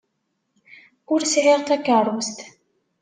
[1.13, 2.39] Ur sɛiɣ takeṛṛust.